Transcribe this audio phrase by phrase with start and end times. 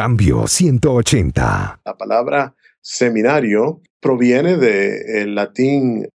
[0.00, 1.80] Cambio 180.
[1.84, 6.08] La palabra seminario proviene del latín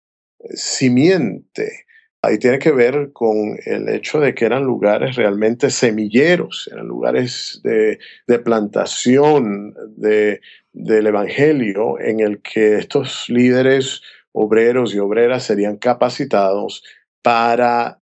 [0.55, 1.85] simiente
[2.27, 7.61] y tiene que ver con el hecho de que eran lugares realmente semilleros, eran lugares
[7.63, 7.99] de,
[8.39, 16.83] plantación del Evangelio en el que estos líderes obreros y obreras serían capacitados
[17.21, 17.99] para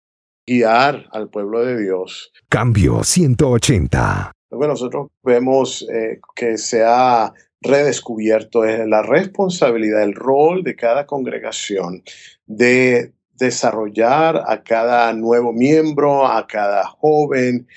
[0.48, 2.32] guiar al pueblo de Dios.
[2.48, 4.32] Cambio 180.
[4.56, 12.04] Bueno, nosotros vemos eh, que se ha redescubierto la responsabilidad, el rol de cada congregación
[12.46, 17.68] de desarrollar a cada nuevo miembro, a cada joven,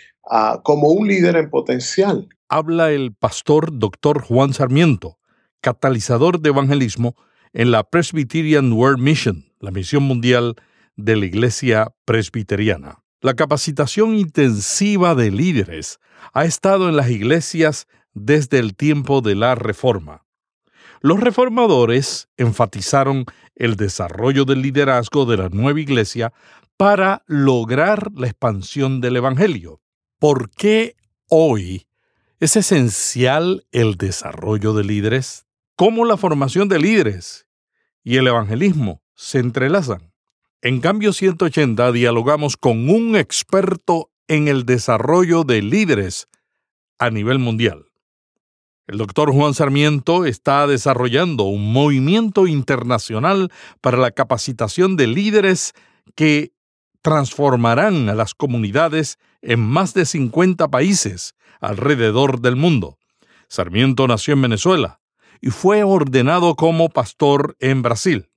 [0.62, 2.28] como un líder en potencial.
[2.48, 5.18] Habla el pastor doctor Juan Sarmiento,
[5.60, 7.16] catalizador de evangelismo
[7.52, 10.56] en la Presbyterian World Mission, la misión mundial
[10.96, 13.05] de la Iglesia Presbiteriana.
[13.20, 15.98] La capacitación intensiva de líderes
[16.34, 20.24] ha estado en las iglesias desde el tiempo de la Reforma.
[21.00, 26.32] Los reformadores enfatizaron el desarrollo del liderazgo de la nueva iglesia
[26.76, 29.80] para lograr la expansión del Evangelio.
[30.18, 30.96] ¿Por qué
[31.28, 31.86] hoy
[32.38, 35.46] es esencial el desarrollo de líderes?
[35.74, 37.46] ¿Cómo la formación de líderes
[38.02, 40.12] y el evangelismo se entrelazan?
[40.66, 46.26] En cambio 180 dialogamos con un experto en el desarrollo de líderes
[46.98, 47.84] a nivel mundial.
[48.88, 55.72] El doctor Juan Sarmiento está desarrollando un movimiento internacional para la capacitación de líderes
[56.16, 56.50] que
[57.00, 62.98] transformarán a las comunidades en más de 50 países alrededor del mundo.
[63.46, 64.98] Sarmiento nació en Venezuela
[65.40, 68.30] y fue ordenado como pastor en Brasil.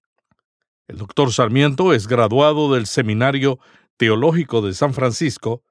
[0.90, 3.60] El doctor Sarmiento es graduado del Seminario
[3.98, 5.62] Teológico de San Francisco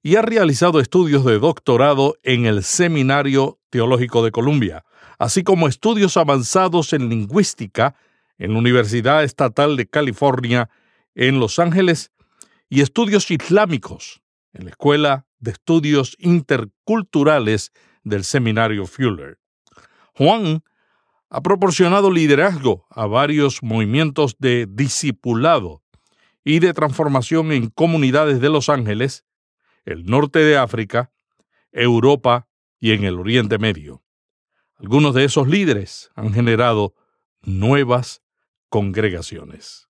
[0.00, 4.84] y ha realizado estudios de doctorado en el Seminario Teológico de Columbia,
[5.18, 7.96] así como estudios avanzados en lingüística
[8.38, 10.70] en la Universidad Estatal de California
[11.16, 12.12] en Los Ángeles
[12.68, 14.22] y estudios islámicos
[14.52, 17.72] en la Escuela de Estudios Interculturales
[18.04, 19.40] del Seminario Fuller.
[20.14, 20.62] Juan
[21.30, 25.82] ha proporcionado liderazgo a varios movimientos de discipulado
[26.44, 29.24] y de transformación en comunidades de Los Ángeles
[29.84, 31.10] el norte de África,
[31.72, 32.48] Europa
[32.78, 34.02] y en el Oriente Medio.
[34.76, 36.94] Algunos de esos líderes han generado
[37.42, 38.22] nuevas
[38.68, 39.86] congregaciones.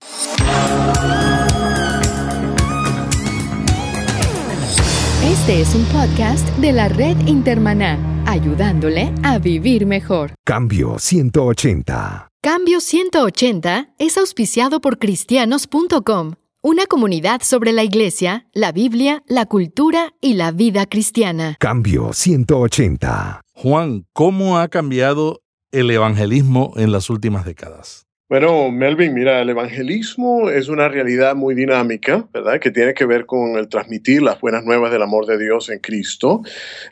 [5.25, 10.35] Este es un podcast de la red Intermaná, ayudándole a vivir mejor.
[10.45, 12.29] Cambio 180.
[12.43, 16.33] Cambio 180 es auspiciado por cristianos.com
[16.63, 21.57] una comunidad sobre la Iglesia, la Biblia, la cultura y la vida cristiana.
[21.59, 23.41] Cambio 180.
[23.55, 25.41] Juan, ¿cómo ha cambiado
[25.73, 28.10] el evangelismo en las últimas décadas?
[28.31, 32.61] Bueno, Melvin, mira, el evangelismo es una realidad muy dinámica, ¿verdad?
[32.61, 35.81] Que tiene que ver con el transmitir las buenas nuevas del amor de Dios en
[35.81, 36.43] Cristo,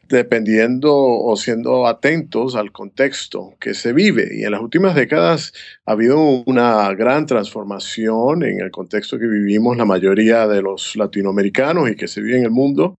[0.09, 4.31] dependiendo o siendo atentos al contexto que se vive.
[4.33, 5.53] Y en las últimas décadas
[5.87, 11.89] ha habido una gran transformación en el contexto que vivimos la mayoría de los latinoamericanos
[11.89, 12.97] y que se vive en el mundo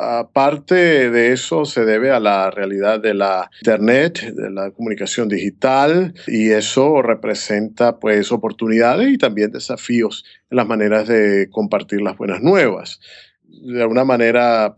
[0.00, 6.14] Aparte de eso se debe a la realidad de la Internet, de la comunicación digital,
[6.26, 12.40] y eso representa pues oportunidades y también desafíos en las maneras de compartir las buenas
[12.40, 13.00] nuevas.
[13.44, 14.74] De alguna manera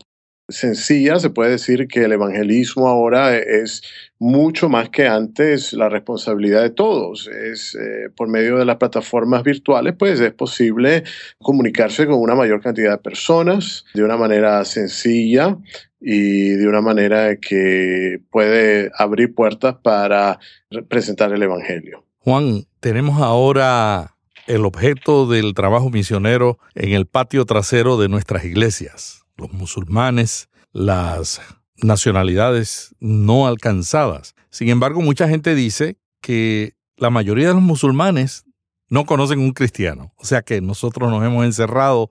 [0.51, 3.81] sencilla, se puede decir que el evangelismo ahora es
[4.19, 7.27] mucho más que antes la responsabilidad de todos.
[7.27, 11.03] Es eh, por medio de las plataformas virtuales, pues es posible
[11.39, 15.57] comunicarse con una mayor cantidad de personas de una manera sencilla
[15.99, 20.39] y de una manera que puede abrir puertas para
[20.87, 22.05] presentar el evangelio.
[22.19, 24.15] Juan, tenemos ahora
[24.47, 31.41] el objeto del trabajo misionero en el patio trasero de nuestras iglesias los musulmanes, las
[31.77, 34.35] nacionalidades no alcanzadas.
[34.49, 38.45] Sin embargo, mucha gente dice que la mayoría de los musulmanes
[38.89, 40.13] no conocen un cristiano.
[40.17, 42.09] O sea que nosotros nos hemos encerrado,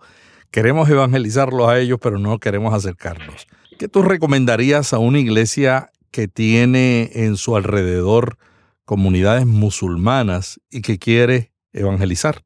[0.51, 3.47] queremos evangelizarlos a ellos, pero no queremos acercarnos.
[3.79, 8.37] ¿Qué tú recomendarías a una iglesia que tiene en su alrededor
[8.85, 12.43] comunidades musulmanas y que quiere evangelizar?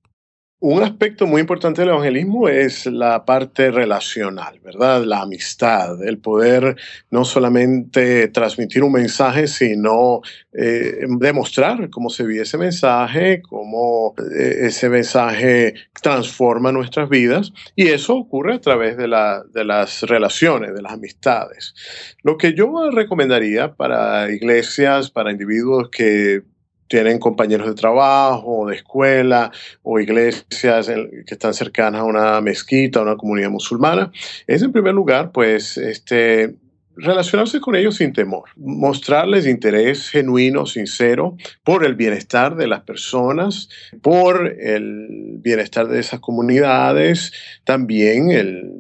[0.67, 5.05] Un aspecto muy importante del evangelismo es la parte relacional, ¿verdad?
[5.05, 6.77] La amistad, el poder
[7.11, 10.23] no solamente transmitir un mensaje, sino
[10.55, 17.53] eh, demostrar cómo se vive ese mensaje, cómo eh, ese mensaje transforma nuestras vidas.
[17.77, 21.75] Y eso ocurre a través de, de las relaciones, de las amistades.
[22.23, 26.41] Lo que yo recomendaría para iglesias, para individuos que
[26.95, 29.51] tienen compañeros de trabajo, de escuela
[29.83, 34.13] o iglesias que están cercanas a una mezquita, a una comunidad musulmana,
[34.47, 36.55] es en primer lugar, pues, este,
[36.95, 43.69] relacionarse con ellos sin temor, mostrarles interés genuino, sincero, por el bienestar de las personas,
[44.01, 47.33] por el bienestar de esas comunidades,
[47.65, 48.71] también el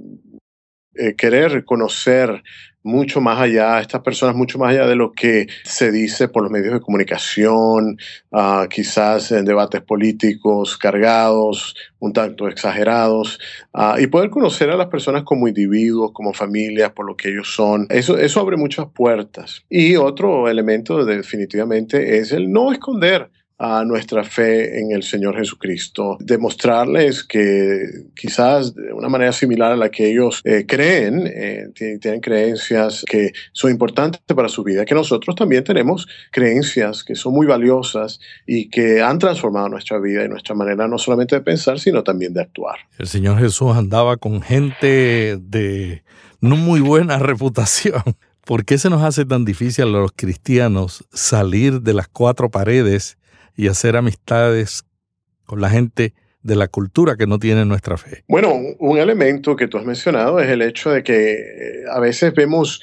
[0.94, 2.44] eh, querer reconocer
[2.84, 6.52] mucho más allá, estas personas mucho más allá de lo que se dice por los
[6.52, 7.98] medios de comunicación,
[8.31, 13.40] uh, quizás en debates políticos cargados, un tanto exagerados,
[13.72, 17.54] uh, y poder conocer a las personas como individuos, como familias, por lo que ellos
[17.54, 17.86] son.
[17.88, 19.64] Eso, eso abre muchas puertas.
[19.70, 26.16] Y otro elemento definitivamente es el no esconder a nuestra fe en el Señor Jesucristo,
[26.20, 27.84] demostrarles que
[28.14, 33.32] quizás de una manera similar a la que ellos eh, creen, eh, tienen creencias que
[33.52, 38.68] son importantes para su vida, que nosotros también tenemos creencias que son muy valiosas y
[38.68, 42.42] que han transformado nuestra vida y nuestra manera no solamente de pensar, sino también de
[42.42, 42.78] actuar.
[42.98, 46.02] El Señor Jesús andaba con gente de
[46.40, 48.02] no muy buena reputación.
[48.44, 53.16] ¿Por qué se nos hace tan difícil a los cristianos salir de las cuatro paredes
[53.56, 54.84] y hacer amistades
[55.44, 58.24] con la gente de la cultura que no tiene nuestra fe.
[58.28, 62.34] Bueno, un elemento que tú has mencionado es el hecho de que eh, a veces
[62.34, 62.82] vemos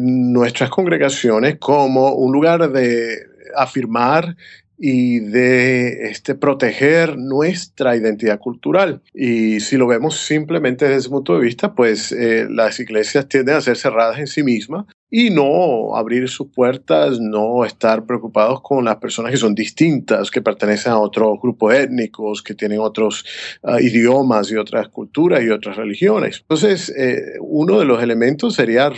[0.00, 3.18] nuestras congregaciones como un lugar de
[3.54, 4.36] afirmar
[4.82, 9.02] y de este, proteger nuestra identidad cultural.
[9.12, 13.56] Y si lo vemos simplemente desde ese punto de vista, pues eh, las iglesias tienden
[13.56, 18.84] a ser cerradas en sí mismas y no abrir sus puertas, no estar preocupados con
[18.84, 23.24] las personas que son distintas, que pertenecen a otros grupos étnicos, que tienen otros
[23.64, 26.38] ah, idiomas y otras culturas y otras religiones.
[26.42, 28.90] Entonces, eh, uno de los elementos sería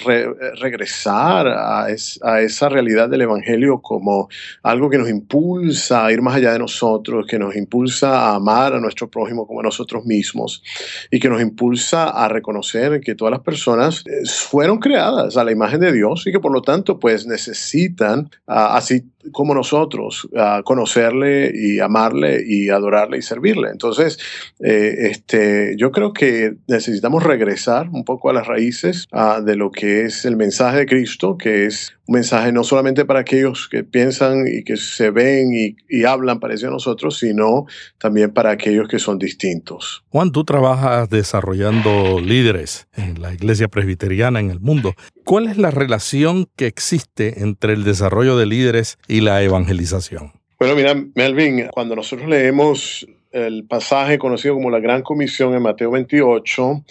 [0.60, 4.28] regresar a, a, esa realidad del Evangelio como
[4.62, 8.74] algo que nos impulsa a ir más allá de nosotros, que nos impulsa a amar
[8.74, 10.62] a nuestro prójimo como a nosotros mismos
[11.10, 15.52] y que nos impulsa a reconocer que todas las personas eh, fueron creadas a la
[15.52, 20.62] imagen de Dios y que por lo tanto pues necesitan, ah, así como nosotros, ah,
[20.64, 23.70] conocerle y amarle y adorarle y servirle.
[23.70, 24.19] Entonces,
[24.61, 29.70] eh, este, yo creo que necesitamos regresar un poco a las raíces ah, de lo
[29.70, 33.84] que es el mensaje de Cristo, que es un mensaje no solamente para aquellos que
[33.84, 37.67] piensan y que se ven y, y hablan parecido a nosotros, sino
[37.99, 40.05] también para aquellos que son distintos.
[40.08, 44.94] Juan, tú trabajas desarrollando líderes en la iglesia presbiteriana en el mundo.
[45.25, 50.32] ¿Cuál es la relación que existe entre el desarrollo de líderes y la evangelización?
[50.58, 55.90] Bueno, mira, Melvin, cuando nosotros leemos el pasaje conocido como la Gran Comisión en Mateo
[55.90, 56.84] 28,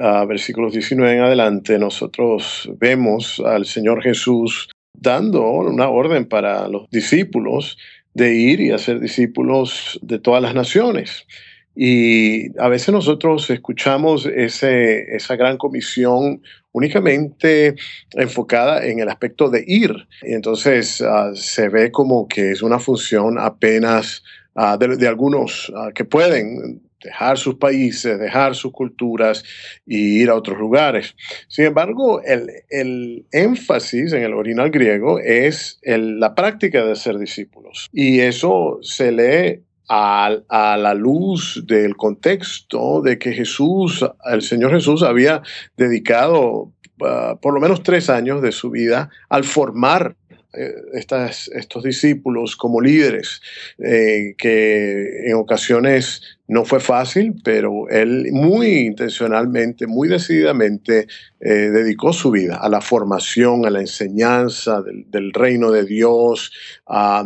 [0.00, 6.88] a versículos 19 en adelante, nosotros vemos al Señor Jesús dando una orden para los
[6.90, 7.78] discípulos
[8.14, 11.26] de ir y hacer discípulos de todas las naciones.
[11.74, 16.40] Y a veces nosotros escuchamos ese, esa gran comisión
[16.74, 17.76] únicamente
[18.12, 19.92] enfocada en el aspecto de ir.
[20.22, 24.22] Y entonces ah, se ve como que es una función apenas
[24.54, 29.44] ah, de, algunos ah, que pueden dejar sus países, dejar sus culturas
[29.86, 31.14] y ir a otros lugares.
[31.48, 37.88] Sin embargo, el, énfasis en el original griego es la práctica de ser discípulos.
[37.92, 45.02] Y eso se lee a, la luz del contexto de que Jesús, el Señor Jesús
[45.02, 45.42] había
[45.76, 46.72] dedicado
[47.02, 50.16] ah, por lo menos tres años de su vida al formar
[50.56, 53.42] eh, estos discípulos como líderes,
[53.78, 61.06] eh, que en ocasiones no fue fácil, pero él muy intencionalmente, muy decididamente
[61.46, 66.52] eh, dedicó su vida a la formación, a la enseñanza del, reino de Dios,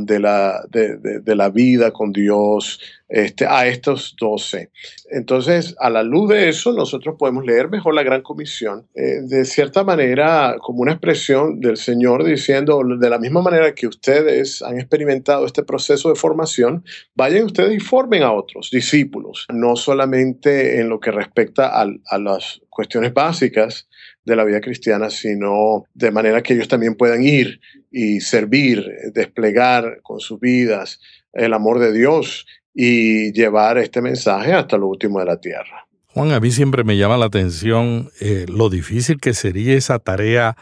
[0.01, 4.71] de, la, vida con Dios, este, a estos doce.
[5.11, 9.45] Entonces, a la luz de eso, nosotros podemos leer mejor la Gran Comisión, eh, de
[9.45, 14.81] cierta manera como una expresión del Señor diciendo, de la misma manera que ustedes han
[14.81, 16.85] experimentado este proceso de formación,
[17.15, 19.08] vayan ustedes y formen a otros discípulos,
[19.53, 23.89] no solamente en lo que respecta a las cuestiones básicas
[24.25, 27.61] de la vida cristiana, sino de manera que ellos también puedan ir
[27.91, 31.01] y servir, desplegar con sus vidas
[31.33, 35.87] el amor de Dios y llevar este mensaje hasta lo último de la tierra.
[36.07, 40.57] Juan, a mí siempre me llama la atención eh, lo difícil que sería esa tarea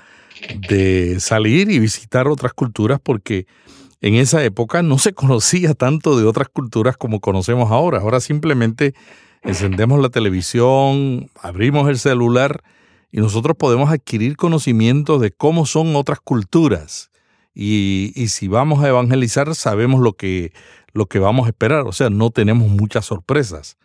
[0.69, 3.47] de salir y visitar otras culturas porque
[4.01, 7.99] en esa época no se conocía tanto de otras culturas como conocemos ahora.
[7.99, 8.95] Ahora simplemente
[9.43, 12.63] encendemos la televisión, abrimos el celular
[13.13, 17.11] y nosotros podemos adquirir conocimiento de cómo son otras culturas.
[17.55, 20.53] Y, y, si vamos a evangelizar, sabemos lo que,
[20.93, 21.87] lo que vamos a esperar.
[21.87, 23.79] O sea, no tenemos muchas sorpresas.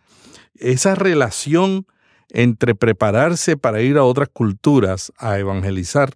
[0.56, 1.86] Esa relación
[2.32, 6.13] entre prepararse para ir a otras culturas a evangelizar,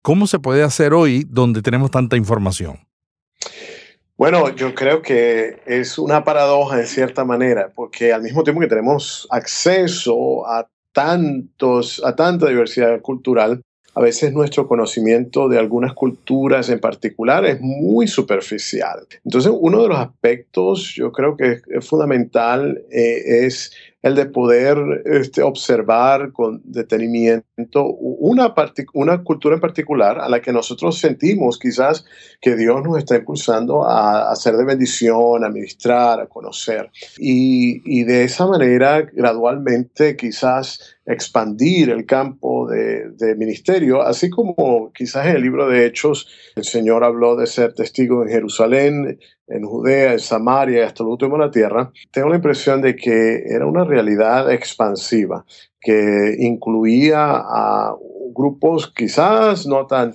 [0.00, 2.87] ¿cómo se puede hacer hoy donde tenemos tanta información?
[4.16, 8.66] Bueno, yo creo que es una paradoja en cierta manera, porque al mismo tiempo que
[8.66, 13.62] tenemos acceso a tantos, a tanta diversidad cultural,
[13.94, 19.06] a veces nuestro conocimiento de algunas culturas en particular es muy superficial.
[19.24, 24.78] Entonces, uno de los aspectos, yo creo que es fundamental, eh, es el de poder
[25.06, 28.54] este, observar con detenimiento una,
[28.94, 32.04] una cultura en particular a la que nosotros sentimos quizás
[32.40, 36.90] que Dios nos está impulsando a, hacer de bendición, a ministrar, a conocer.
[37.18, 45.26] Y, y de esa manera, gradualmente, quizás expandir el campo de, ministerio, así como quizás
[45.26, 50.12] en el libro de Hechos el Señor habló de ser testigo en Jerusalén, en Judea,
[50.12, 53.84] en Samaria hasta el último de la tierra, tengo la impresión de que era una
[53.88, 55.44] realidad expansiva
[55.80, 57.96] que incluía a
[58.34, 60.12] grupos quizás no tan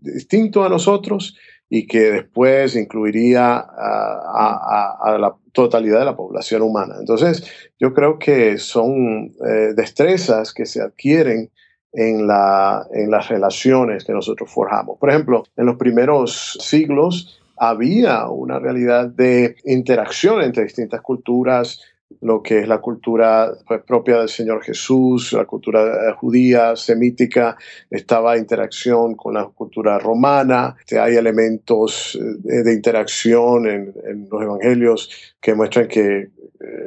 [0.00, 1.36] distintos a nosotros
[1.68, 6.96] y que después incluiría a, la totalidad de la población humana.
[6.98, 7.44] Entonces,
[7.78, 11.50] yo creo que son eh, destrezas que se adquieren
[11.92, 14.98] en, la, en las relaciones que nosotros forjamos.
[14.98, 21.80] Por ejemplo, en los primeros siglos, había una realidad de interacción entre distintas culturas,
[22.20, 27.56] lo que es la cultura pues, propia del Señor Jesús, la cultura eh, judía, semítica,
[27.90, 35.54] estaba interacción con la cultura romana, hay elementos eh, de, interacción en, los evangelios que
[35.54, 36.30] muestran que eh,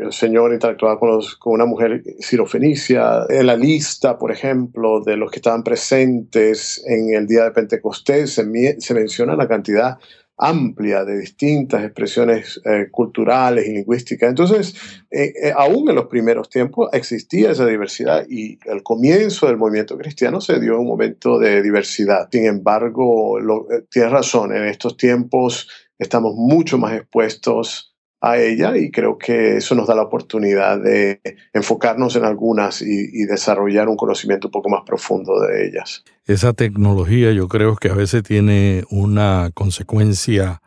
[0.02, 3.26] el Señor interactuaba con, con una mujer sirofenicia.
[3.30, 8.34] En la lista, por ejemplo, de los que estaban presentes en el día de Pentecostés,
[8.34, 9.98] se, se menciona la cantidad
[10.38, 14.30] amplia de distintas expresiones eh, culturales y lingüísticas.
[14.30, 14.76] Entonces,
[15.12, 19.98] eh, eh, aún en los primeros tiempos existía esa diversidad y el comienzo del movimiento
[19.98, 22.30] cristiano se dio un momento de diversidad.
[22.32, 27.93] Sin embargo, lo, tienes razón, en estos tiempos estamos mucho más expuestos
[28.24, 31.20] a ella y creo que eso nos da la oportunidad de
[31.52, 36.06] enfocarnos en algunas y, desarrollar un conocimiento un poco más profundo de ellas.
[36.26, 40.62] Esa tecnología yo creo que a veces tiene una consecuencia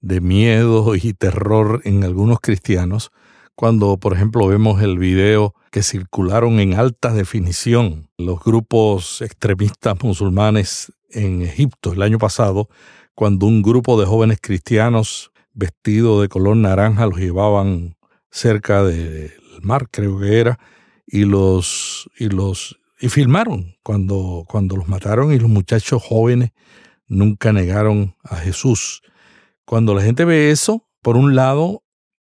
[0.00, 3.10] de miedo y terror en algunos cristianos
[3.54, 10.90] cuando por ejemplo vemos el video que circularon en alta definición los grupos extremistas musulmanes
[11.10, 12.70] en Egipto el año pasado
[13.14, 17.96] cuando un grupo de jóvenes cristianos vestido de color naranja, los llevaban
[18.30, 19.32] cerca del
[19.62, 20.58] mar, creo que era,
[21.06, 26.52] y los, y los, y filmaron cuando, cuando los mataron y los muchachos jóvenes
[27.06, 29.02] nunca negaron a Jesús.
[29.64, 31.82] Cuando la gente ve eso, por un lado,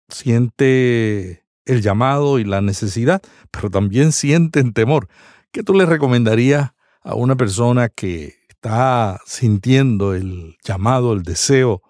[0.09, 5.09] siente el llamado y la necesidad, pero también sienten temor.
[5.53, 11.83] ¿Qué tú le recomendarías a una persona que está sintiendo el llamado, el deseo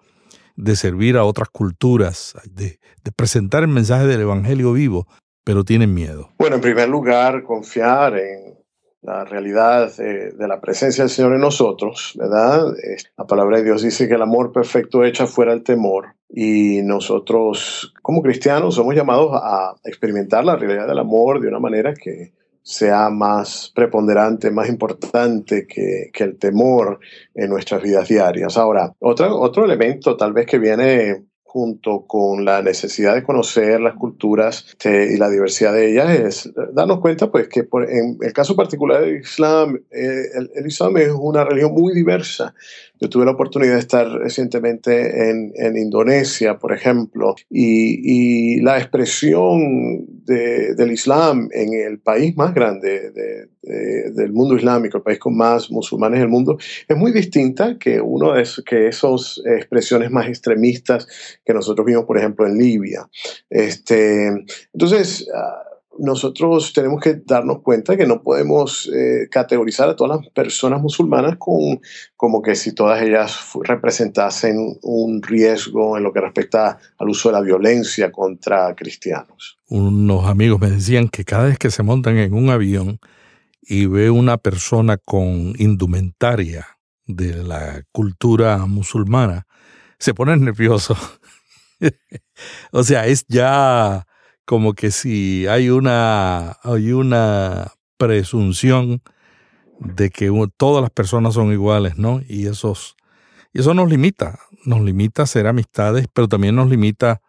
[0.55, 2.79] de servir a otras culturas, de,
[3.15, 5.07] presentar el mensaje del Evangelio vivo,
[5.43, 6.29] pero tienen miedo?
[6.37, 8.57] Bueno, en primer lugar, confiar en
[9.01, 12.73] la realidad de, la presencia del Señor en nosotros, ¿verdad?
[13.17, 17.93] La palabra de Dios dice que el amor perfecto echa fuera el temor y nosotros
[18.01, 23.09] como cristianos somos llamados a experimentar la realidad del amor de una manera que sea
[23.09, 26.99] más preponderante, más importante que, el temor
[27.35, 28.57] en nuestras vidas diarias.
[28.57, 33.93] Ahora, otro, otro elemento tal vez que viene junto con la necesidad de conocer las
[33.93, 38.55] culturas este, y la diversidad de ellas es darnos cuenta pues que en el caso
[38.55, 42.55] particular del Islam, eh, el, Islam es una religión muy diversa.
[42.99, 48.77] Yo tuve la oportunidad de estar recientemente en, en Indonesia, por ejemplo, y, y la
[48.77, 53.11] expresión del Islam en el país más grande
[53.61, 56.57] del mundo islámico, el país con más musulmanes del mundo,
[56.87, 61.07] es muy distinta que uno de que esas expresiones más extremistas
[61.43, 63.07] que nosotros vimos, por ejemplo, en Libia.
[63.49, 64.27] Este,
[64.73, 70.29] entonces, ah, nosotros tenemos que darnos cuenta que no podemos eh, categorizar a todas las
[70.29, 71.81] personas musulmanas con,
[72.15, 77.33] como que si todas ellas representasen un riesgo en lo que respecta al uso de
[77.33, 79.57] la violencia contra cristianos.
[79.69, 82.99] Unos amigos me decían que cada vez que se montan en un avión
[83.61, 86.67] y ve una persona con indumentaria
[87.05, 89.45] de la cultura musulmana,
[89.99, 90.97] se ponen nerviosos.
[92.71, 94.05] o sea, es ya
[94.45, 99.01] como que si hay una, hay una presunción
[99.79, 102.21] de que todas las personas son iguales, ¿no?
[102.27, 102.95] Y, esos,
[103.53, 107.21] y eso nos limita, nos limita a ser amistades, pero también nos limita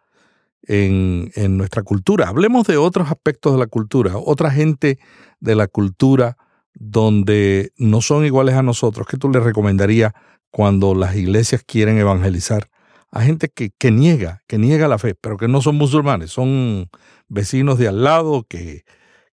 [0.63, 2.27] en, en nuestra cultura.
[2.27, 4.99] Hablemos de otros aspectos de la cultura, otra gente
[5.39, 6.37] de la cultura
[6.73, 9.07] donde no son iguales a nosotros.
[9.07, 10.13] ¿Qué tú le recomendarías
[10.51, 12.69] cuando las iglesias quieren evangelizar
[13.15, 16.89] a gente que, que, niega, que niega la fe, pero que no son musulmanes, son
[17.29, 18.83] vecinos de al lado que,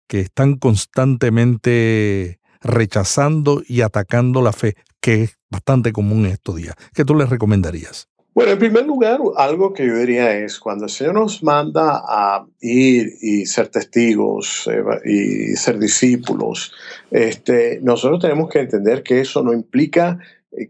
[0.07, 6.77] que están constantemente rechazando y atacando la fe, que es bastante común en estos días.
[6.95, 8.09] ¿Qué tú les recomendarías?
[8.35, 12.47] Bueno, en primer lugar, algo que yo diría es cuando el Señor nos manda a
[12.61, 14.71] ir y ser testigos
[15.05, 16.73] y ser discípulos,
[17.11, 20.21] este, nosotros tenemos que entender que eso no implica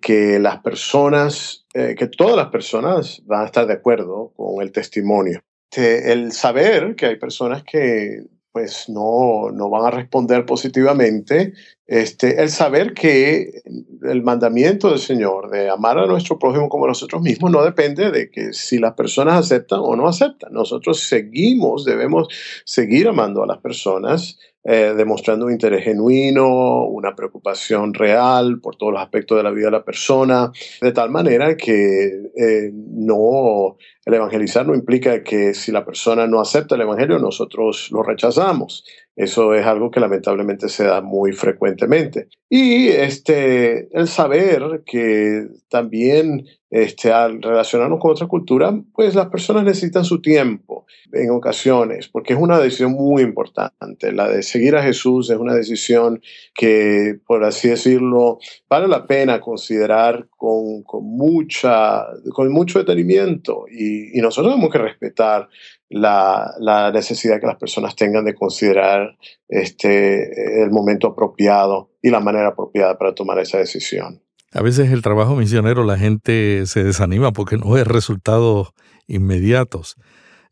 [0.01, 4.73] que las personas, eh, que todas las personas van a estar de acuerdo con el
[4.73, 5.43] testimonio.
[5.75, 11.55] el saber que hay personas que pues no, no van a responder positivamente.
[11.87, 13.63] Este, el saber que
[14.03, 18.11] el mandamiento del Señor de amar a nuestro prójimo como a nosotros mismos no depende
[18.11, 20.53] de que si las personas aceptan o no aceptan.
[20.53, 22.29] Nosotros seguimos, debemos
[22.65, 28.93] seguir amando a las personas eh, demostrando un interés genuino, una preocupación real por todos
[28.93, 34.15] los aspectos de la vida de la persona, de tal manera que eh, no, el
[34.15, 38.85] evangelizar no implica que si la persona no acepta el evangelio, nosotros lo rechazamos.
[39.15, 42.29] Eso es algo que lamentablemente se da muy frecuentemente.
[42.49, 49.63] Y este, el saber que también este, al relacionarnos con otra cultura, pues las personas
[49.63, 54.11] necesitan su tiempo en ocasiones, porque es una decisión muy importante.
[54.11, 56.23] La de seguir a Jesús es una decisión
[56.55, 58.39] que, por así decirlo,
[58.71, 64.79] vale la pena considerar con, con mucha, con mucho detenimiento y, y nosotros tenemos que
[64.79, 65.51] respetar
[65.91, 69.15] la, la, necesidad que las personas tengan de considerar
[69.47, 74.23] este, el momento apropiado y la manera apropiada para tomar esa decisión.
[74.55, 78.73] A veces el trabajo misionero la gente se desanima porque no ve resultados
[79.07, 79.97] inmediatos.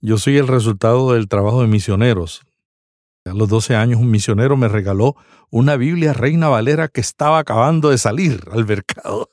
[0.01, 2.41] Yo soy el resultado del trabajo de misioneros.
[3.27, 5.17] A los 12 años un misionero me regaló
[5.51, 9.29] una Biblia Reina Valera que estaba acabando de salir al mercado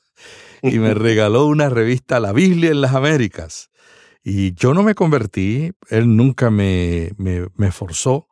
[0.62, 3.70] y me regaló una revista La Biblia en las Américas.
[4.22, 8.28] Y yo no me convertí, él nunca me, me, forzó.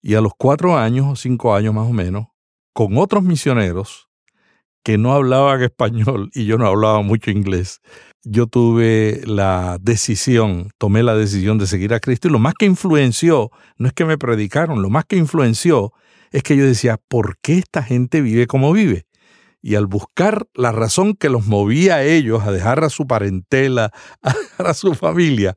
[0.00, 2.28] Y a los cuatro años o cinco años más o menos,
[2.72, 4.05] con otros misioneros
[4.86, 7.80] que no hablaban español y yo no hablaba mucho inglés,
[8.22, 12.66] yo tuve la decisión, tomé la decisión de seguir a Cristo y lo más que
[12.66, 15.92] influenció, no es que me predicaron, lo más que influenció
[16.30, 19.06] es que yo decía, ¿por qué esta gente vive como vive?
[19.60, 23.90] y al buscar la razón que los movía a ellos a dejar a su parentela,
[24.22, 25.56] a dejar a su familia,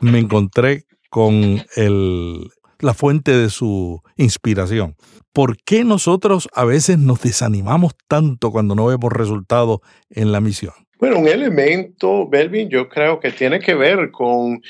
[0.00, 4.96] me encontré con el, la fuente de su inspiración.
[5.32, 9.78] ¿Por qué nosotros a veces nos desanimamos tanto cuando no vemos resultados
[10.10, 10.74] en la misión?
[11.00, 14.60] Bueno, un elemento, Belvin, yo creo que tiene que ver con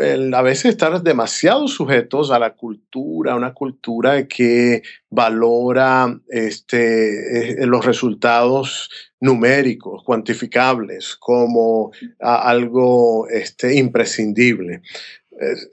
[0.00, 7.66] el, a veces estar demasiado sujetos a la cultura, una cultura que valora este, eh,
[7.66, 14.82] los resultados numéricos, cuantificables, como algo este, imprescindible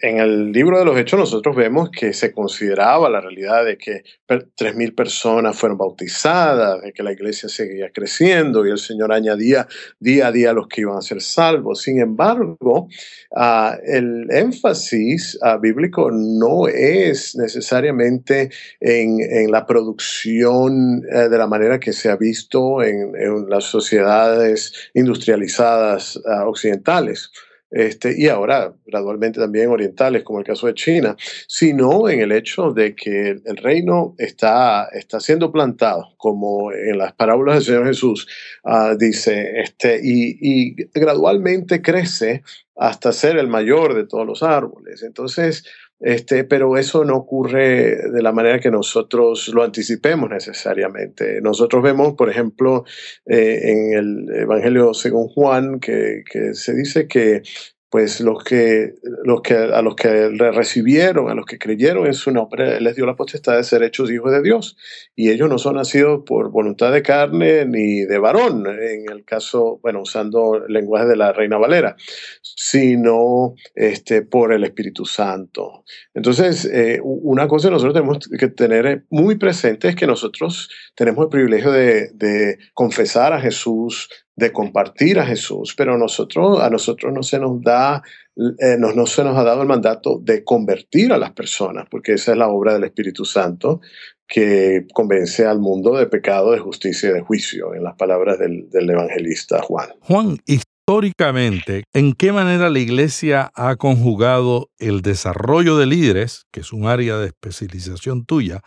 [0.02, 4.04] en el libro de los Hechos nosotros vemos que se consideraba la realidad de que
[4.28, 9.68] 3.000 personas fueron bautizadas, de que la iglesia seguía creciendo y el Señor añadía
[10.00, 11.82] día a día los que iban a ser salvos.
[11.82, 12.88] Sin embargo,
[13.32, 21.80] uh, el énfasis uh, bíblico no es necesariamente en, la producción uh, de la manera
[21.80, 27.32] que se ha visto en, en las sociedades industrializadas occidentales
[27.72, 31.16] este, y ahora gradualmente también orientales, como el caso de China,
[31.48, 37.14] sino en el hecho de que el reino está, está siendo plantado, como en las
[37.14, 38.28] parábolas del Señor Jesús
[38.66, 42.44] uh, dice, este, y, y gradualmente crece
[42.76, 45.04] hasta ser el mayor de todos los árboles.
[45.04, 45.66] Entonces,
[46.02, 51.42] este, pero eso no ocurre de la manera que nosotros lo anticipemos necesariamente.
[51.42, 52.86] Nosotros vemos, por ejemplo,
[53.26, 57.44] eh, en el Evangelio según Juan, que, que, se dice que
[57.92, 58.94] pues los que,
[59.26, 62.96] los que, a los que le recibieron, a los que creyeron en su nombre, les
[62.96, 64.78] dio la potestad de ser hechos hijos de Dios.
[65.14, 69.82] Y ellos no son nacidos por voluntad de carne ni de varón, en el caso,
[69.84, 71.98] bueno, usando el lenguaje de la Reina Valera,
[72.42, 75.84] sino este, por el Espíritu Santo.
[76.14, 81.26] Entonces, eh, una cosa que nosotros tenemos que tener muy presente es que nosotros tenemos
[81.26, 87.14] el privilegio de, de confesar a Jesús, de compartir a Jesús, pero nosotros, a nosotros
[87.14, 88.02] no se nos da,
[88.36, 92.14] eh, no, no, se nos ha dado el mandato de convertir a las personas, porque
[92.14, 93.82] esa es la obra del Espíritu Santo
[94.28, 98.70] que convence al mundo de pecado, de justicia y de juicio, en las palabras del,
[98.70, 99.90] del evangelista Juan.
[100.00, 106.72] Juan, históricamente, ¿en qué manera la Iglesia ha conjugado el desarrollo de líderes, que es
[106.72, 108.62] un área de especialización tuya,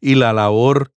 [0.00, 0.92] y la labor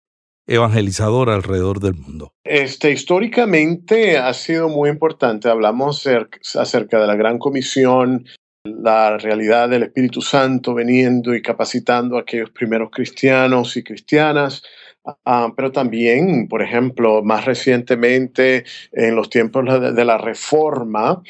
[0.49, 2.33] evangelizador alrededor del mundo?
[2.43, 5.49] Este, históricamente ha sido muy importante.
[5.49, 6.09] Hablamos
[6.55, 8.25] acerca de la Gran Comisión,
[8.65, 14.63] la realidad del Espíritu Santo veniendo y capacitando a aquellos primeros cristianos y cristianas.
[15.05, 21.23] Uh, pero también, por ejemplo, más recientemente, en los tiempos de la Reforma,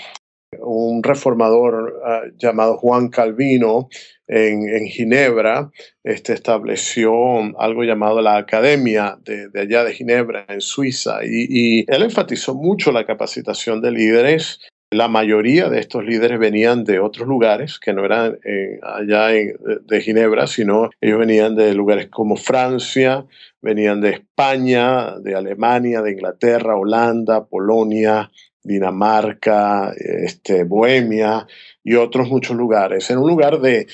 [0.60, 3.88] un reformador uh, llamado Juan Calvino
[4.28, 5.70] en, Ginebra
[6.04, 7.12] este, estableció
[7.58, 13.06] algo llamado la Academia de, allá de Ginebra, en Suiza, y, él enfatizó mucho la
[13.06, 14.60] capacitación de líderes.
[14.90, 20.00] La mayoría de estos líderes venían de otros lugares, que no eran eh, allá de
[20.00, 23.26] Ginebra, sino ellos venían de lugares como Francia,
[23.60, 28.30] venían de España, de Alemania, de Inglaterra, Holanda, Polonia,
[28.68, 31.46] Dinamarca, este, Bohemia
[31.82, 33.86] y otros muchos lugares, en un lugar de,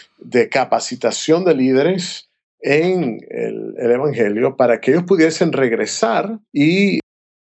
[0.50, 2.28] capacitación de líderes
[2.60, 6.98] en el, Evangelio para que ellos pudiesen regresar y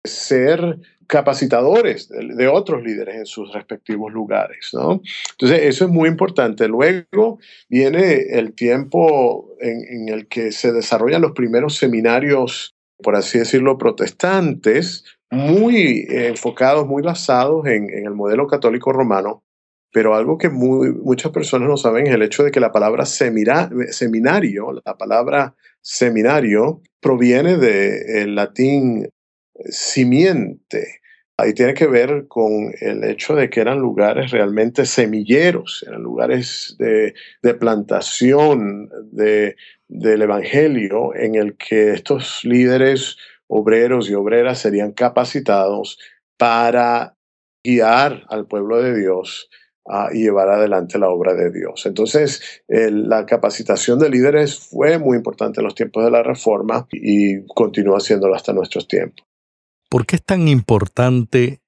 [0.05, 4.71] ser capacitadores de, otros líderes en sus respectivos lugares.
[4.73, 5.01] ¿no?
[5.33, 6.69] Entonces, eso es muy importante.
[6.69, 13.79] Luego viene el tiempo en, el que se desarrollan los primeros seminarios, por así decirlo,
[13.79, 19.45] protestantes, muy enfocados, muy basados en, el modelo católico romano,
[19.93, 24.73] pero algo que muchas personas no saben es el hecho de que la palabra seminario,
[24.85, 29.09] la palabra seminario, proviene del latín
[29.71, 31.01] simiente.
[31.39, 36.77] Ahí tiene que ver con el hecho de que eran lugares realmente semilleros, eran lugares
[36.79, 37.15] de,
[37.55, 45.99] plantación del Evangelio en el que estos líderes obreros y obreras serían capacitados
[46.39, 47.17] para
[47.65, 49.49] guiar al pueblo de Dios
[49.87, 51.87] ah, y llevar adelante la obra de Dios.
[51.87, 57.45] Entonces, la capacitación de líderes fue muy importante en los tiempos de la Reforma y
[57.47, 59.27] continúa siéndolo hasta nuestros tiempos.
[59.89, 61.61] ¿Por qué es tan importante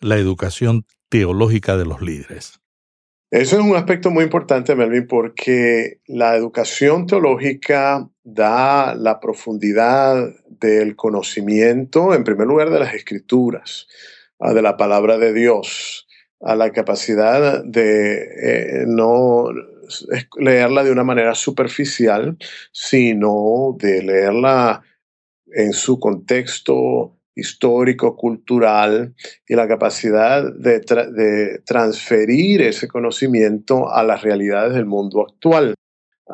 [0.00, 2.60] la educación teológica de los líderes?
[3.30, 10.96] Eso es un aspecto muy importante, Melvin, porque la educación teológica da la profundidad del
[10.96, 13.86] conocimiento, en primer lugar, de las escrituras,
[14.38, 16.06] ah, de la palabra de Dios,
[16.40, 19.46] a la capacidad de eh, no
[20.38, 22.36] leerla de una manera superficial,
[22.72, 24.82] sino de leerla
[25.52, 29.14] en su contexto histórico, cultural
[29.46, 35.74] y la capacidad de, transferir ese conocimiento a las realidades del mundo actual,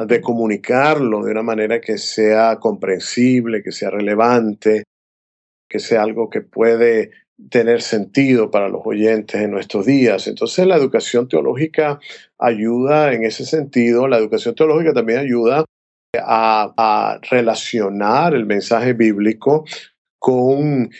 [0.04, 4.84] de comunicarlo de una manera que sea comprensible, que sea relevante,
[5.68, 7.12] que sea algo que puede
[7.50, 10.26] tener sentido para los oyentes en nuestros días.
[10.26, 11.98] Entonces la educación teológica
[12.38, 15.64] ayuda en ese sentido, la educación teológica también ayuda
[16.18, 19.64] a, relacionar el mensaje bíblico
[20.18, 20.90] con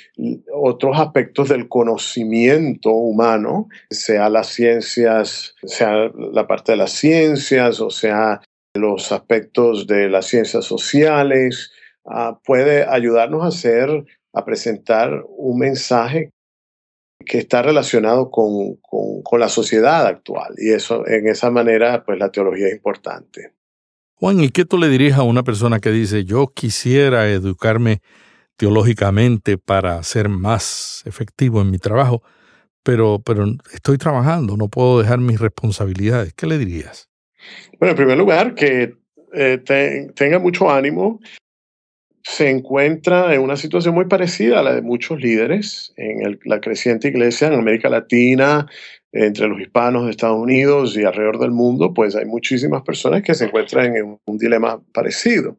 [0.52, 7.90] otros aspectos del conocimiento humano, sea las ciencias, sea la parte de las ciencias, o
[7.90, 8.40] sea
[8.76, 11.72] los aspectos de las ciencias sociales,
[12.04, 16.30] ah, puede ayudarnos a hacer, a presentar un mensaje
[17.24, 20.54] que está relacionado con, con, la sociedad actual.
[20.58, 23.52] Y eso, en esa manera, pues la teología es importante.
[24.14, 28.00] Juan, ¿y qué tú le dirías a una persona que dice, yo quisiera educarme
[28.56, 32.22] teológicamente para ser más efectivo en mi trabajo,
[32.82, 36.32] pero, pero estoy trabajando, no puedo dejar mis responsabilidades.
[36.34, 37.08] ¿Qué le dirías?
[37.78, 38.94] Bueno, en primer lugar, que
[39.34, 39.58] eh,
[40.14, 41.20] tenga mucho ánimo.
[42.22, 47.08] Se encuentra en una situación muy parecida a la de muchos líderes en la creciente
[47.08, 48.66] iglesia en América Latina,
[49.12, 53.34] entre los hispanos de Estados Unidos y alrededor del mundo, pues hay muchísimas personas que
[53.34, 55.56] se encuentran en un dilema parecido.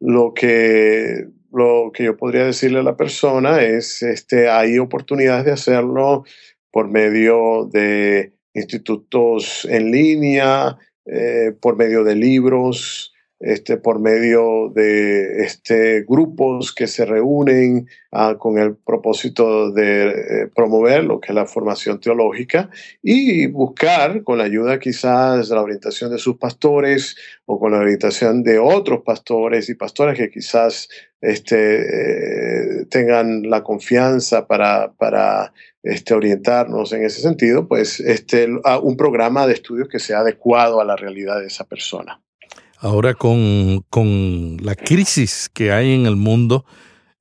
[0.00, 5.52] Lo que lo que yo podría decirle a la persona es, este, hay oportunidades de
[5.52, 6.24] hacerlo
[6.70, 15.44] por medio de institutos en línea, eh, por medio de libros, este, por medio de
[15.44, 21.34] este, grupos que se reúnen ah, con el propósito de eh, promover lo que es
[21.34, 22.70] la formación teológica
[23.02, 27.78] y buscar, con la ayuda quizás de la orientación de sus pastores o con la
[27.78, 30.88] orientación de otros pastores y pastoras que quizás
[31.20, 31.82] este,
[32.80, 34.94] eh, tengan la confianza para,
[36.10, 38.02] orientarnos en ese sentido, pues
[38.82, 42.20] un programa de estudios que sea adecuado a la realidad de esa persona.
[42.78, 46.64] Ahora con, la crisis que hay en el mundo,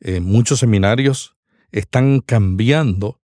[0.01, 1.35] eh, muchos seminarios
[1.71, 3.19] están cambiando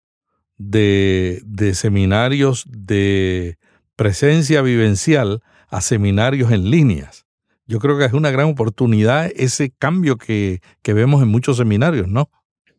[0.57, 3.57] de, de, seminarios de
[3.95, 7.25] presencia vivencial a seminarios en líneas.
[7.65, 12.07] Yo creo que es una gran oportunidad ese cambio que, que vemos en muchos seminarios,
[12.07, 12.29] ¿no?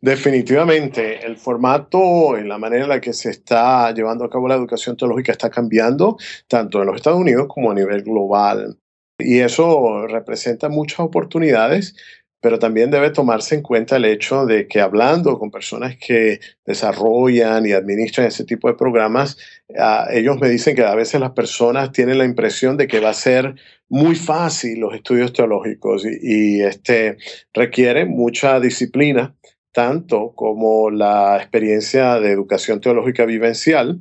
[0.01, 4.55] Definitivamente, el formato, en la manera en la que se está llevando a cabo la
[4.55, 8.79] educación teológica está cambiando, tanto en los Estados Unidos como a nivel global.
[9.19, 11.97] Y eso representa muchas oportunidades,
[12.41, 17.67] pero también debe tomarse en cuenta el hecho de que hablando con personas que desarrollan
[17.67, 19.37] y administran ese tipo de programas,
[19.77, 23.11] ah, ellos me dicen que a veces las personas tienen la impresión de que va
[23.11, 23.57] a ser
[23.89, 27.17] muy fácil los estudios teológicos y, este,
[27.53, 29.35] requiere mucha disciplina,
[29.73, 34.01] tanto como la experiencia de educación teológica vivencial,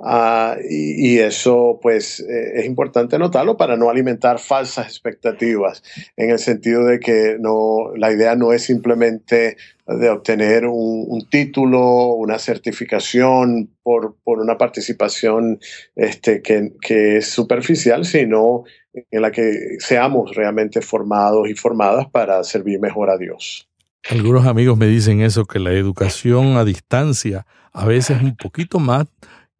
[0.00, 5.82] Ah, y, eso pues eh, es importante notarlo para no alimentar falsas expectativas
[6.16, 9.56] en el sentido de que no, la idea no es simplemente
[9.88, 15.58] de obtener un, título, una certificación por, por una participación
[15.96, 22.44] este, que, que, es superficial, sino en la que seamos realmente formados y formadas para
[22.44, 23.68] servir mejor a Dios.
[24.08, 28.78] Algunos amigos me dicen eso, que la educación a distancia a veces es un poquito
[28.78, 29.06] más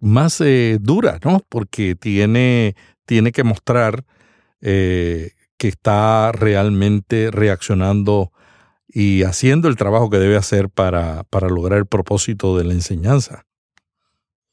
[0.01, 1.45] más eh, dura, ¿no?
[1.49, 4.05] Porque tiene, tiene que mostrar
[4.61, 8.33] eh, que está realmente reaccionando
[8.89, 13.45] y haciendo el trabajo que debe hacer para, para lograr el propósito de la enseñanza.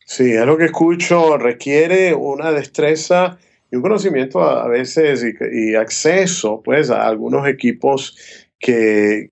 [0.05, 3.39] Sí, es lo que escucho, requiere una destreza
[3.71, 8.15] y un conocimiento a, veces y, acceso pues a algunos equipos
[8.59, 9.31] que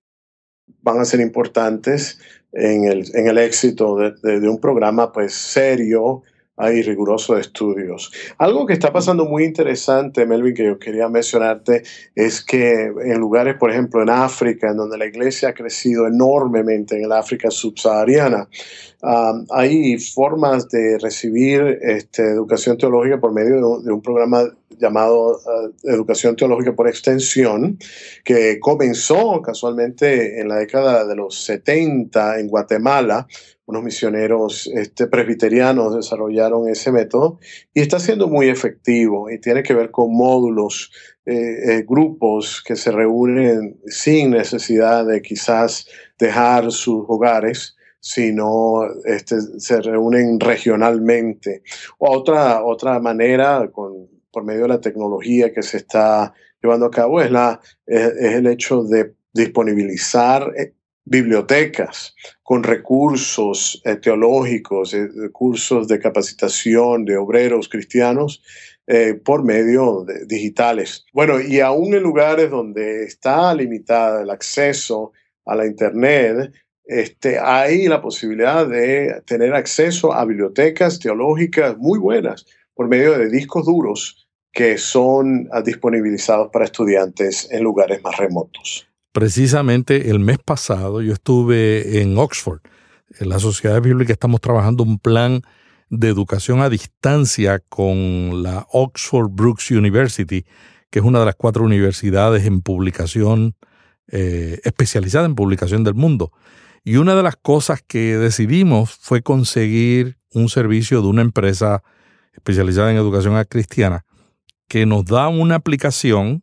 [0.82, 2.18] van a ser importantes
[2.54, 6.22] en el, en el éxito de, de, un programa pues serio
[6.56, 8.12] y riguroso de estudios.
[8.38, 11.82] Algo que está pasando muy interesante, Melvin, que yo quería mencionarte,
[12.14, 16.96] es que en lugares, por ejemplo, en África, en donde la iglesia ha crecido enormemente,
[16.96, 18.48] en el África subsahariana,
[19.50, 24.44] hay formas de recibir este, educación teológica por medio de un, de un programa
[24.78, 27.78] llamado uh, Educación Teológica por Extensión,
[28.24, 33.26] que comenzó casualmente en la década de los 70 en Guatemala.
[33.66, 37.38] Unos misioneros este, presbiterianos desarrollaron ese método
[37.72, 40.90] y está siendo muy efectivo y tiene que ver con módulos,
[41.24, 45.86] eh, eh, grupos que se reúnen sin necesidad de quizás
[46.18, 51.62] dejar sus hogares sino este, se reúnen regionalmente.
[51.96, 57.22] Otra, otra manera, con por medio de la tecnología que se está llevando a cabo
[57.22, 60.72] es, la, es, el hecho de disponibilizar eh,
[61.04, 68.42] bibliotecas con recursos eh, teológicos, eh, recursos de capacitación de obreros cristianos
[69.24, 71.06] por medio de digitales.
[71.14, 75.12] Bueno, y aún en lugares donde está limitada el acceso
[75.46, 76.52] a la Internet,
[76.84, 83.28] este, hay la posibilidad de tener acceso a bibliotecas teológicas muy buenas por medio de
[83.30, 88.86] discos duros que son ah, disponibilizados para estudiantes en lugares más remotos.
[89.12, 92.60] Precisamente el mes pasado yo estuve en Oxford.
[93.18, 95.42] En la Sociedad Bíblica estamos trabajando un plan
[95.90, 100.44] de educación a distancia con la Oxford Brooks University,
[100.90, 103.54] que es una de las cuatro universidades en publicación,
[104.08, 106.32] eh, especializada en publicación del mundo.
[106.84, 111.82] Y una de las cosas que decidimos fue conseguir un servicio de una empresa
[112.34, 114.04] especializada en educación cristiana
[114.68, 116.42] que nos da una aplicación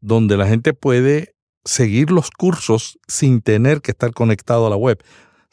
[0.00, 5.02] donde la gente puede seguir los cursos sin tener que estar conectado a la web.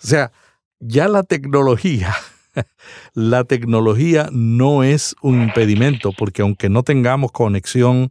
[0.02, 0.32] O sea,
[0.80, 2.16] ya la tecnología,
[3.13, 8.10] la tecnología no es un impedimento, porque aunque no tengamos conexión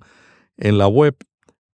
[0.56, 1.16] en la web,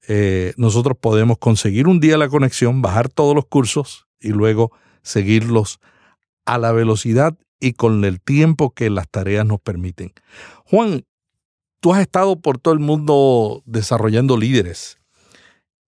[0.09, 5.81] eh, nosotros podemos conseguir un día la conexión, bajar todos los cursos y luego seguirlos
[6.44, 10.12] a la velocidad y con el tiempo que las tareas nos permiten.
[10.64, 11.05] Juan,
[11.83, 14.98] Tú has estado por todo el mundo desarrollando líderes.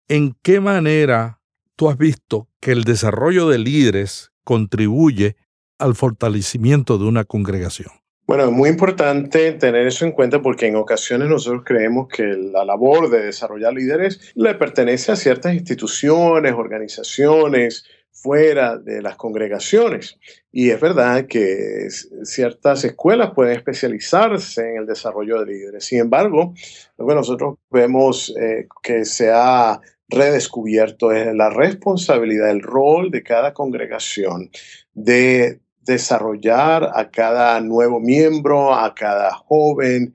[0.08, 1.38] ¿En qué manera
[1.76, 5.36] tú has visto que el desarrollo de líderes contribuye
[5.78, 7.92] al fortalecimiento de una congregación?
[8.26, 12.64] Bueno, es muy importante tener eso en cuenta porque en ocasiones nosotros creemos que la
[12.64, 17.84] labor de desarrollar líderes le pertenece a ciertas instituciones, organizaciones,
[18.24, 20.18] fuera de las congregaciones.
[20.50, 21.88] Y es verdad que
[22.22, 25.84] ciertas escuelas pueden especializarse en el desarrollo de líderes.
[25.84, 26.54] Sin embargo,
[26.96, 33.22] lo que nosotros vemos eh, que se ha redescubierto es la responsabilidad, el rol de
[33.22, 34.50] cada congregación
[34.94, 40.14] de desarrollar a cada nuevo miembro, a cada joven,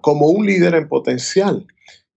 [0.00, 1.68] como un líder en potencial.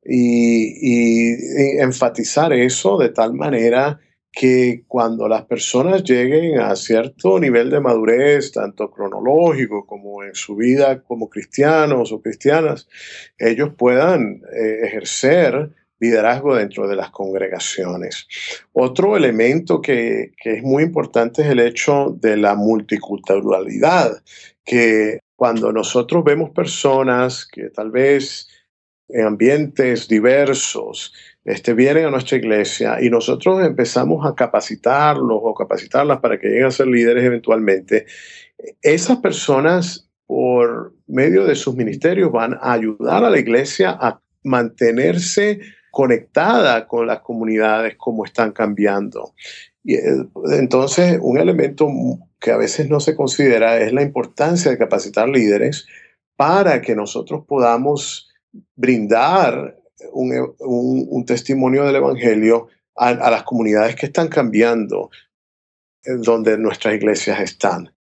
[0.04, 1.36] Y,
[1.80, 4.00] enfatizar eso de tal manera
[4.32, 10.56] que cuando las personas lleguen a cierto nivel de madurez, tanto cronológico como en su
[10.56, 12.88] vida como cristianos o cristianas,
[13.38, 18.28] ellos puedan eh, ejercer liderazgo dentro de las congregaciones.
[18.74, 24.24] Otro elemento que, es muy importante es el hecho de la multiculturalidad,
[24.66, 28.48] que cuando nosotros vemos personas que tal vez
[29.10, 36.20] en ambientes diversos, este, vienen a nuestra iglesia y nosotros empezamos a capacitarlos o capacitarlas
[36.20, 38.06] para que lleguen a ser líderes eventualmente,
[38.82, 45.60] esas personas por medio de sus ministerios van a ayudar a la iglesia a mantenerse
[45.92, 49.34] conectada con las comunidades como están cambiando.
[49.84, 50.02] Y, eh,
[50.54, 51.88] entonces, un elemento
[52.40, 55.86] que a veces no se considera es la importancia de capacitar líderes
[56.38, 58.30] para que nosotros podamos
[58.76, 59.81] brindar
[60.12, 65.10] un, testimonio del Evangelio a, las comunidades que están cambiando,
[66.04, 67.94] donde nuestras iglesias están.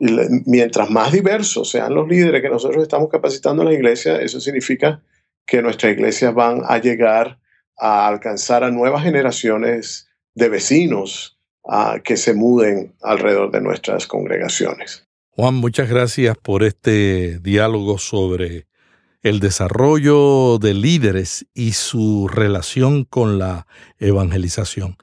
[0.00, 5.02] Mientras más diversos sean los líderes que nosotros estamos capacitando en la iglesia, eso significa
[5.44, 7.40] que nuestras iglesias van a llegar
[7.76, 11.38] a alcanzar a nuevas generaciones de vecinos
[12.04, 15.06] que se muden alrededor de nuestras congregaciones.
[15.30, 18.67] Juan, muchas gracias por este diálogo sobre
[19.22, 23.66] el desarrollo de líderes y su relación con la
[23.98, 24.96] evangelización.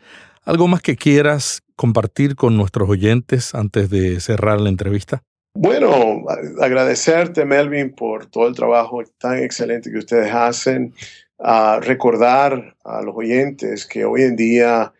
[0.43, 5.23] ¿Algo más que quieras compartir con nuestros oyentes antes de cerrar la entrevista?
[5.57, 6.23] Bueno,
[6.61, 10.93] agradecerte, Melvin, por todo el trabajo tan excelente que ustedes hacen.
[11.81, 14.93] recordar a los oyentes que hoy en día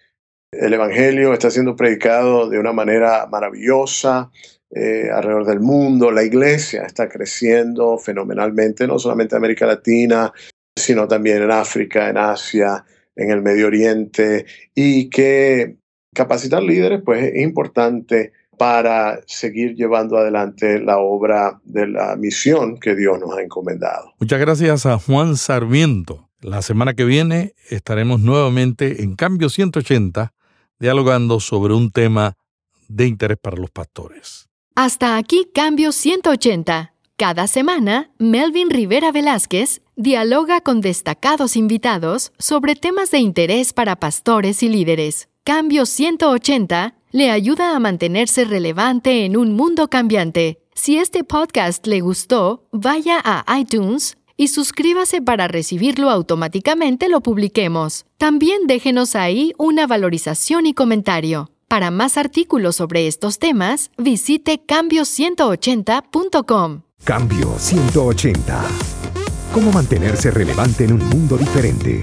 [0.52, 4.32] el Evangelio está siendo predicado de una manera maravillosa
[4.76, 6.12] eh, alrededor del mundo.
[6.12, 10.34] La iglesia está creciendo fenomenalmente, no solamente en América Latina,
[10.76, 12.84] sino también en África, en Asia,
[13.16, 15.78] en el Medio Oriente, y que
[16.14, 22.96] capacitar líderes pues, es importante para seguir llevando adelante la obra de la misión que
[22.96, 24.14] Dios nos ha encomendado.
[24.20, 26.30] Muchas gracias a Juan Sarmiento.
[26.42, 30.34] La semana que viene estaremos nuevamente en Cambio 180
[30.80, 32.34] dialogando sobre un tema
[32.90, 34.50] de interés para los pastores.
[34.78, 36.92] Hasta aquí Cambio 180.
[37.16, 44.64] Cada semana, Melvin Rivera Velázquez dialoga con destacados invitados sobre temas de interés para pastores
[44.64, 45.30] y líderes.
[45.46, 50.60] Cambio 180 le ayuda a mantenerse relevante en un mundo cambiante.
[50.74, 58.06] Si este podcast le gustó, vaya a iTunes y suscríbase para recibirlo automáticamente lo publiquemos.
[58.18, 61.55] También déjenos ahí una valorización y comentario.
[61.68, 66.84] Para más artículos sobre estos temas, visite cambio180.com.
[67.04, 68.64] Cambio 180.
[69.54, 72.02] ¿Cómo mantenerse relevante en un mundo diferente?